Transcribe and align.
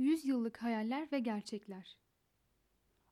100 0.00 0.24
yıllık 0.24 0.62
hayaller 0.62 1.12
ve 1.12 1.18
gerçekler. 1.18 1.98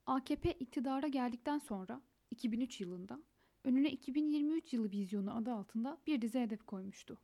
AKP 0.06 0.52
iktidara 0.52 1.08
geldikten 1.08 1.58
sonra 1.58 2.02
2003 2.30 2.80
yılında 2.80 3.22
önüne 3.64 3.90
2023 3.90 4.72
yılı 4.72 4.90
vizyonu 4.90 5.36
adı 5.36 5.52
altında 5.52 5.98
bir 6.06 6.22
dizi 6.22 6.40
hedef 6.40 6.66
koymuştu. 6.66 7.18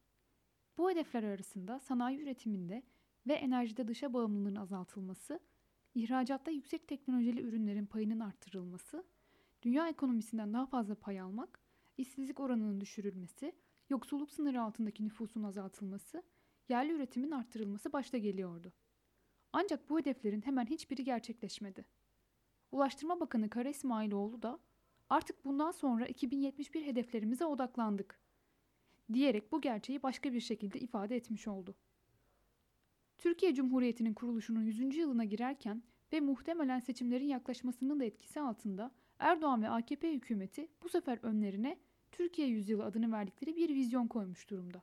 Bu 0.79 0.91
hedefler 0.91 1.23
arasında 1.23 1.81
sanayi 1.81 2.19
üretiminde 2.19 2.83
ve 3.27 3.33
enerjide 3.33 3.89
dışa 3.89 4.13
bağımlılığın 4.13 4.57
azaltılması, 4.57 5.41
ihracatta 5.95 6.51
yüksek 6.51 6.89
teknolojili 6.89 7.41
ürünlerin 7.41 7.87
payının 7.87 8.21
arttırılması, 8.21 9.05
dünya 9.63 9.89
ekonomisinden 9.89 10.53
daha 10.53 10.67
fazla 10.67 10.95
pay 10.95 11.21
almak, 11.21 11.61
işsizlik 11.99 12.41
oranının 12.41 12.81
düşürülmesi, 12.81 13.53
yoksulluk 13.91 14.31
sınırı 14.31 14.63
altındaki 14.63 15.05
nüfusun 15.05 15.43
azaltılması, 15.43 16.23
yerli 16.69 16.93
üretimin 16.93 17.31
arttırılması 17.31 17.93
başta 17.93 18.19
geliyordu. 18.19 18.73
Ancak 19.57 19.91
bu 19.91 19.99
hedeflerin 19.99 20.41
hemen 20.41 20.67
hiçbiri 20.67 21.05
gerçekleşmedi. 21.05 21.85
Ulaştırma 22.73 23.21
Bakanı 23.21 23.51
Kara 23.51 23.69
İsmailoğlu 23.69 24.43
da 24.43 24.59
artık 25.11 25.45
bundan 25.45 25.71
sonra 25.71 26.07
2071 26.07 26.87
hedeflerimize 26.87 27.47
odaklandık 27.47 28.21
diyerek 29.13 29.53
bu 29.53 29.61
gerçeği 29.61 30.03
başka 30.03 30.33
bir 30.33 30.41
şekilde 30.41 30.79
ifade 30.81 31.17
etmiş 31.17 31.49
oldu. 31.49 31.75
Türkiye 33.19 33.55
Cumhuriyeti'nin 33.55 34.15
kuruluşunun 34.15 34.63
100. 34.63 34.97
yılına 34.97 35.25
girerken 35.25 35.83
ve 36.13 36.21
muhtemelen 36.21 36.81
seçimlerin 36.81 37.29
yaklaşmasının 37.29 38.01
da 38.01 38.05
etkisi 38.05 38.41
altında 38.41 38.91
Erdoğan 39.19 39.63
ve 39.63 39.71
AKP 39.71 40.13
hükümeti 40.13 40.69
bu 40.83 40.89
sefer 40.89 41.19
önlerine 41.23 41.79
Türkiye 42.13 42.49
Yüzyılı 42.49 42.85
adını 42.85 43.13
verdikleri 43.13 43.57
bir 43.57 43.75
vizyon 43.75 44.07
koymuş 44.07 44.51
durumda. 44.51 44.83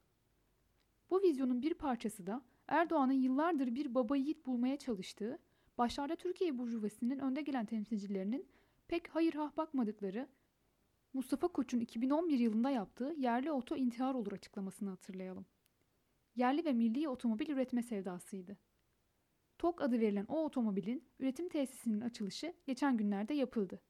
Bu 1.12 1.22
vizyonun 1.22 1.62
bir 1.62 1.74
parçası 1.74 2.28
da 2.28 2.42
Erdoğan'ın 2.68 3.14
yıllardır 3.14 3.76
bir 3.76 3.96
baba 3.96 4.18
yiğit 4.18 4.46
bulmaya 4.46 4.78
çalıştığı, 4.78 5.40
başlarda 5.78 6.16
Türkiye 6.16 6.58
Burjuvası'nın 6.58 7.20
önde 7.20 7.42
gelen 7.42 7.66
temsilcilerinin 7.66 8.48
pek 8.88 9.08
hayır 9.08 9.34
hah 9.34 9.58
bakmadıkları 9.58 10.28
Mustafa 11.14 11.48
Koç'un 11.48 11.80
2011 11.80 12.40
yılında 12.40 12.70
yaptığı 12.70 13.16
yerli 13.18 13.52
oto 13.52 13.76
intihar 13.76 14.16
olur 14.16 14.32
açıklamasını 14.32 14.90
hatırlayalım. 14.90 15.46
Yerli 16.36 16.66
ve 16.66 16.74
milli 16.74 17.10
otomobil 17.10 17.50
üretme 17.50 17.84
sevdasıydı. 17.84 18.58
TOK 19.58 19.82
adı 19.82 20.00
verilen 20.00 20.26
o 20.28 20.46
otomobilin 20.46 21.04
üretim 21.20 21.50
tesisinin 21.50 22.02
açılışı 22.02 22.54
geçen 22.66 22.98
günlerde 22.98 23.34
yapıldı. 23.34 23.82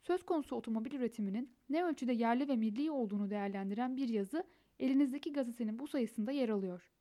Söz 0.00 0.22
konusu 0.26 0.56
otomobil 0.56 0.92
üretiminin 0.92 1.56
ne 1.68 1.84
ölçüde 1.84 2.12
yerli 2.12 2.48
ve 2.48 2.56
milli 2.56 2.90
olduğunu 2.90 3.30
değerlendiren 3.30 3.96
bir 3.96 4.08
yazı 4.08 4.44
elinizdeki 4.82 5.32
gazetenin 5.32 5.78
bu 5.78 5.86
sayısında 5.86 6.32
yer 6.32 6.48
alıyor. 6.48 6.92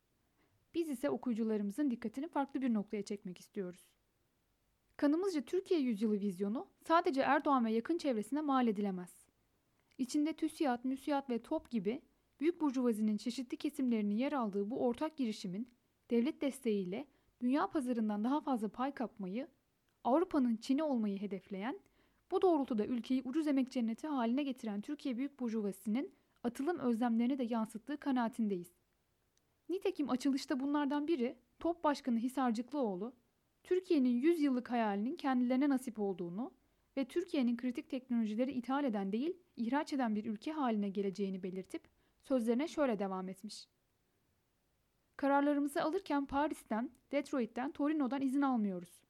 Biz 0.74 0.90
ise 0.90 1.10
okuyucularımızın 1.10 1.92
dikkatini 1.92 2.28
farklı 2.28 2.62
bir 2.62 2.74
noktaya 2.74 3.04
çekmek 3.04 3.38
istiyoruz. 3.38 3.92
Kanımızca 4.98 5.42
Türkiye 5.42 5.80
yüzyılı 5.80 6.20
vizyonu 6.22 6.68
sadece 6.88 7.22
Erdoğan 7.22 7.66
ve 7.66 7.72
yakın 7.72 7.98
çevresine 7.98 8.42
mal 8.42 8.68
edilemez. 8.68 9.26
İçinde 9.98 10.34
TÜSİAD, 10.34 10.80
MÜSİAD 10.84 11.30
ve 11.30 11.44
TOP 11.44 11.70
gibi 11.70 12.02
büyük 12.40 12.62
burjuvazinin 12.62 13.18
çeşitli 13.18 13.58
kesimlerinin 13.58 14.16
yer 14.16 14.34
aldığı 14.34 14.70
bu 14.70 14.86
ortak 14.86 15.18
girişimin 15.18 15.70
devlet 16.10 16.42
desteğiyle 16.42 17.08
dünya 17.42 17.68
pazarından 17.68 18.24
daha 18.24 18.42
fazla 18.42 18.70
pay 18.70 18.94
kapmayı, 18.94 19.48
Avrupa'nın 20.04 20.56
Çin'i 20.56 20.84
olmayı 20.84 21.22
hedefleyen, 21.22 21.80
bu 22.32 22.42
doğrultuda 22.42 22.86
ülkeyi 22.86 23.22
ucuz 23.26 23.48
emek 23.48 23.72
cenneti 23.72 24.08
haline 24.08 24.44
getiren 24.44 24.82
Türkiye 24.82 25.18
Büyük 25.18 25.40
Burjuvası'nın 25.40 26.12
atılım 26.44 26.80
özlemlerini 26.80 27.38
de 27.38 27.44
yansıttığı 27.44 27.98
kanaatindeyiz. 27.98 28.74
Nitekim 29.70 30.10
açılışta 30.10 30.60
bunlardan 30.60 31.08
biri 31.08 31.38
Top 31.60 31.84
Başkanı 31.84 32.18
Hisarcıklıoğlu, 32.18 33.16
Türkiye'nin 33.64 34.10
100 34.10 34.42
yıllık 34.42 34.72
hayalinin 34.72 35.16
kendilerine 35.16 35.70
nasip 35.70 36.00
olduğunu 36.00 36.54
ve 36.98 37.06
Türkiye'nin 37.06 37.58
kritik 37.58 37.90
teknolojileri 37.90 38.52
ithal 38.52 38.84
eden 38.84 39.12
değil, 39.12 39.38
ihraç 39.56 39.94
eden 39.94 40.16
bir 40.16 40.26
ülke 40.26 40.52
haline 40.52 40.90
geleceğini 40.90 41.44
belirtip 41.44 41.88
sözlerine 42.22 42.68
şöyle 42.68 43.00
devam 43.00 43.30
etmiş. 43.30 43.68
Kararlarımızı 45.18 45.84
alırken 45.84 46.26
Paris'ten, 46.26 46.92
Detroit'ten, 47.12 47.72
Torino'dan 47.72 48.22
izin 48.22 48.42
almıyoruz. 48.42 49.02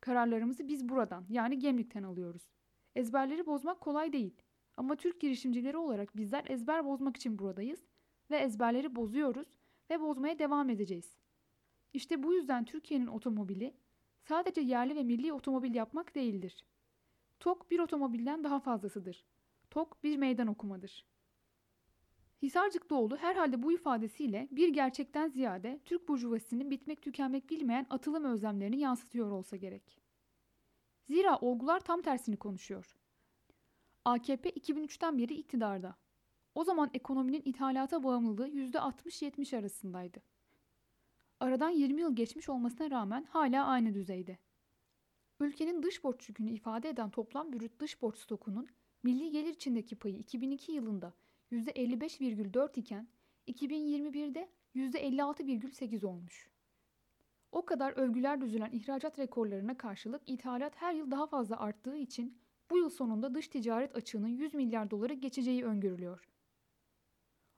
Kararlarımızı 0.00 0.68
biz 0.68 0.88
buradan 0.88 1.26
yani 1.28 1.58
Gemlik'ten 1.58 2.02
alıyoruz. 2.02 2.50
Ezberleri 2.94 3.46
bozmak 3.46 3.80
kolay 3.80 4.12
değil. 4.12 4.42
Ama 4.76 4.96
Türk 4.96 5.20
girişimcileri 5.20 5.76
olarak 5.76 6.16
bizler 6.16 6.44
ezber 6.48 6.84
bozmak 6.84 7.16
için 7.16 7.38
buradayız 7.38 7.80
ve 8.30 8.36
ezberleri 8.36 8.96
bozuyoruz 8.96 9.48
ve 9.90 10.00
bozmaya 10.00 10.38
devam 10.38 10.70
edeceğiz. 10.70 11.16
İşte 11.92 12.22
bu 12.22 12.34
yüzden 12.34 12.64
Türkiye'nin 12.64 13.06
otomobili 13.06 13.74
sadece 14.20 14.60
yerli 14.60 14.96
ve 14.96 15.02
milli 15.02 15.32
otomobil 15.32 15.74
yapmak 15.74 16.14
değildir. 16.14 16.64
TOK 17.40 17.70
bir 17.70 17.78
otomobilden 17.78 18.44
daha 18.44 18.60
fazlasıdır. 18.60 19.24
TOK 19.70 20.04
bir 20.04 20.16
meydan 20.16 20.46
okumadır. 20.46 21.06
Hisarcıklıoğlu 22.42 23.16
herhalde 23.16 23.62
bu 23.62 23.72
ifadesiyle 23.72 24.48
bir 24.50 24.68
gerçekten 24.68 25.28
ziyade 25.28 25.80
Türk 25.84 26.08
burjuvasının 26.08 26.70
bitmek 26.70 27.02
tükenmek 27.02 27.50
bilmeyen 27.50 27.86
atılım 27.90 28.24
özlemlerini 28.24 28.78
yansıtıyor 28.78 29.30
olsa 29.30 29.56
gerek. 29.56 29.98
Zira 31.04 31.38
olgular 31.38 31.80
tam 31.80 32.02
tersini 32.02 32.36
konuşuyor. 32.36 32.96
AKP 34.04 34.50
2003'ten 34.50 35.18
beri 35.18 35.34
iktidarda. 35.34 35.96
O 36.54 36.64
zaman 36.64 36.90
ekonominin 36.94 37.42
ithalata 37.44 38.02
bağımlılığı 38.04 38.48
%60-70 38.48 39.58
arasındaydı. 39.58 40.22
Aradan 41.40 41.70
20 41.70 42.00
yıl 42.00 42.16
geçmiş 42.16 42.48
olmasına 42.48 42.90
rağmen 42.90 43.24
hala 43.24 43.66
aynı 43.66 43.94
düzeyde. 43.94 44.38
Ülkenin 45.40 45.82
dış 45.82 46.04
borç 46.04 46.28
yükünü 46.28 46.50
ifade 46.50 46.88
eden 46.88 47.10
toplam 47.10 47.52
brüt 47.52 47.80
dış 47.80 48.02
borç 48.02 48.18
stokunun 48.18 48.68
milli 49.02 49.30
gelir 49.30 49.54
içindeki 49.54 49.96
payı 49.96 50.16
2002 50.16 50.72
yılında 50.72 51.12
%55,4 51.52 52.80
iken 52.80 53.08
2021'de 53.48 54.48
%56,8 54.74 56.06
olmuş. 56.06 56.50
O 57.52 57.64
kadar 57.64 57.92
övgüler 57.92 58.40
düzülen 58.40 58.70
ihracat 58.72 59.18
rekorlarına 59.18 59.76
karşılık 59.76 60.22
ithalat 60.26 60.72
her 60.76 60.94
yıl 60.94 61.10
daha 61.10 61.26
fazla 61.26 61.60
arttığı 61.60 61.96
için 61.96 62.38
bu 62.72 62.78
yıl 62.78 62.90
sonunda 62.90 63.34
dış 63.34 63.48
ticaret 63.48 63.96
açığının 63.96 64.28
100 64.28 64.54
milyar 64.54 64.90
doları 64.90 65.12
geçeceği 65.12 65.64
öngörülüyor. 65.64 66.28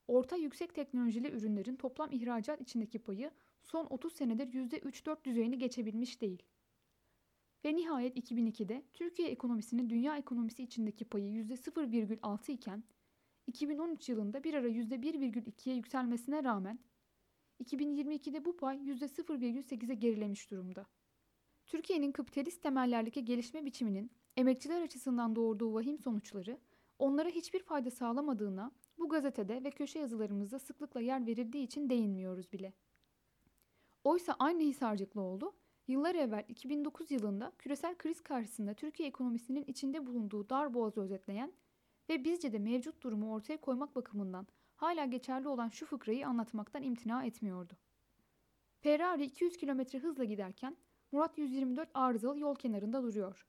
Orta 0.09 0.37
yüksek 0.37 0.75
teknolojili 0.75 1.31
ürünlerin 1.31 1.77
toplam 1.77 2.13
ihracat 2.13 2.61
içindeki 2.61 2.99
payı 2.99 3.31
son 3.63 3.87
30 3.91 4.13
senedir 4.13 4.47
%3-4 4.47 5.25
düzeyini 5.25 5.59
geçebilmiş 5.59 6.21
değil. 6.21 6.43
Ve 7.65 7.77
nihayet 7.77 8.17
2002'de 8.17 8.83
Türkiye 8.95 9.29
ekonomisinin 9.29 9.91
dünya 9.91 10.17
ekonomisi 10.17 10.63
içindeki 10.63 11.05
payı 11.05 11.45
%0,6 11.45 12.53
iken 12.53 12.85
2013 13.47 14.09
yılında 14.09 14.45
bir 14.45 14.55
ara 14.55 14.69
%1,2'ye 14.69 15.77
yükselmesine 15.77 16.45
rağmen 16.45 16.79
2022'de 17.65 18.45
bu 18.45 18.57
pay 18.57 18.77
%0,8'e 18.77 19.95
gerilemiş 19.95 20.51
durumda. 20.51 20.87
Türkiye'nin 21.67 22.13
kapitalist 22.13 22.63
temellerdeki 22.63 23.25
gelişme 23.25 23.65
biçiminin 23.65 24.11
emekçiler 24.37 24.83
açısından 24.83 25.37
doğurduğu 25.37 25.75
vahim 25.75 25.99
sonuçları 25.99 26.59
onlara 26.99 27.29
hiçbir 27.29 27.63
fayda 27.63 27.91
sağlamadığına 27.91 28.73
bu 28.99 29.09
gazetede 29.09 29.65
ve 29.65 29.71
köşe 29.71 29.99
yazılarımızda 29.99 30.59
sıklıkla 30.59 31.01
yer 31.01 31.27
verildiği 31.27 31.65
için 31.65 31.91
değinmiyoruz 31.91 32.53
bile. 32.53 32.73
Oysa 34.05 34.37
aynı 34.39 34.63
Hisarcıklıoğlu 34.63 35.55
yıllar 35.89 36.15
evvel 36.15 36.45
2009 36.49 37.11
yılında 37.11 37.53
küresel 37.59 37.99
kriz 37.99 38.21
karşısında 38.21 38.75
Türkiye 38.75 39.09
ekonomisinin 39.09 39.65
içinde 39.65 40.07
bulunduğu 40.07 40.49
dar 40.49 40.75
boğazı 40.75 41.01
özetleyen 41.01 41.53
ve 42.09 42.25
bizce 42.25 42.53
de 42.53 42.59
mevcut 42.59 43.03
durumu 43.03 43.33
ortaya 43.33 43.61
koymak 43.61 43.97
bakımından 43.97 44.47
hala 44.77 45.05
geçerli 45.05 45.49
olan 45.49 45.69
şu 45.69 45.87
fıkrayı 45.87 46.27
anlatmaktan 46.27 46.83
imtina 46.83 47.25
etmiyordu. 47.25 47.73
Ferrari 48.81 49.25
200 49.25 49.57
km 49.57 49.99
hızla 49.99 50.25
giderken 50.25 50.77
Murat 51.13 51.39
124 51.39 51.89
arızalı 51.95 52.39
yol 52.39 52.55
kenarında 52.55 53.03
duruyor. 53.03 53.47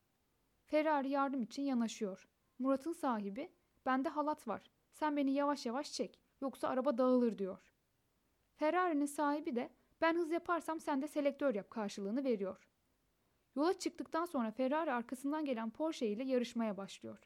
Ferrari 0.66 1.10
yardım 1.10 1.44
için 1.44 1.64
yanaşıyor. 1.64 2.30
Murat'ın 2.60 2.94
sahibi, 2.94 3.52
bende 3.86 4.10
halat 4.10 4.48
var. 4.48 4.64
Sen 4.92 5.18
beni 5.18 5.32
yavaş 5.32 5.66
yavaş 5.66 5.92
çek. 5.94 6.20
Yoksa 6.42 6.68
araba 6.68 6.98
dağılır 6.98 7.38
diyor. 7.38 7.74
Ferrari'nin 8.56 9.06
sahibi 9.06 9.56
de 9.56 9.70
ben 10.02 10.16
hız 10.16 10.32
yaparsam 10.32 10.80
sen 10.80 11.02
de 11.02 11.08
selektör 11.08 11.56
yap 11.56 11.70
karşılığını 11.70 12.24
veriyor. 12.24 12.70
Yola 13.56 13.80
çıktıktan 13.80 14.26
sonra 14.26 14.52
Ferrari 14.52 14.92
arkasından 14.92 15.46
gelen 15.46 15.70
Porsche 15.70 16.08
ile 16.08 16.24
yarışmaya 16.24 16.78
başlıyor. 16.78 17.20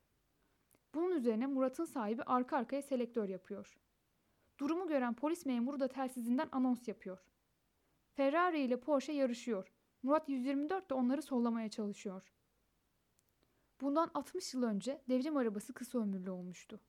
Bunun 0.94 1.12
üzerine 1.12 1.48
Murat'ın 1.48 1.86
sahibi 1.86 2.24
arka 2.24 2.58
arkaya 2.58 2.82
selektör 2.82 3.30
yapıyor. 3.30 3.78
Durumu 4.60 4.88
gören 4.88 5.14
polis 5.14 5.46
memuru 5.46 5.80
da 5.80 5.88
telsizinden 5.88 6.50
anons 6.52 6.88
yapıyor. 6.88 7.26
Ferrari 8.14 8.60
ile 8.60 8.80
Porsche 8.80 9.14
yarışıyor. 9.14 9.74
Murat 10.04 10.30
124 10.30 10.90
de 10.90 10.94
onları 10.94 11.22
sollamaya 11.22 11.70
çalışıyor. 11.70 12.34
Bundan 13.82 14.12
60 14.14 14.54
yıl 14.54 14.64
önce 14.64 15.02
devrim 15.10 15.38
arabası 15.38 15.74
kısa 15.74 16.00
ömürlü 16.00 16.32
olmuştu. 16.32 16.80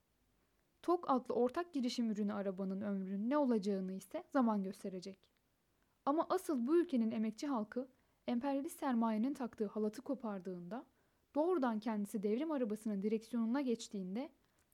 TOK 0.82 1.10
adlı 1.10 1.34
ortak 1.34 1.72
girişim 1.72 2.10
ürünü 2.10 2.32
arabanın 2.32 2.80
ömrünün 2.80 3.30
ne 3.30 3.38
olacağını 3.38 3.92
ise 3.92 4.24
zaman 4.32 4.62
gösterecek. 4.62 5.28
Ama 6.04 6.26
asıl 6.28 6.66
bu 6.66 6.76
ülkenin 6.76 7.10
emekçi 7.10 7.46
halkı 7.46 7.88
emperyalist 8.26 8.80
sermayenin 8.80 9.34
taktığı 9.34 9.66
halatı 9.66 10.02
kopardığında, 10.02 10.86
doğrudan 11.34 11.80
kendisi 11.80 12.22
devrim 12.22 12.50
arabasının 12.50 13.02
direksiyonuna 13.02 13.60
geçtiğinde 13.60 14.30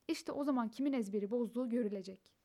işte 0.09 0.33
o 0.33 0.45
zaman 0.45 0.69
kimin 0.69 0.93
ezberi 0.93 1.31
bozduğu 1.31 1.69
görülecek. 1.69 2.36